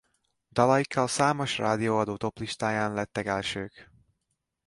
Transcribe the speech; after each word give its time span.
Dalaikkal 0.51 1.07
számos 1.07 1.57
rádióadó 1.57 2.17
toplistáján 2.17 2.93
lettek 2.93 3.25
elsők. 3.25 3.91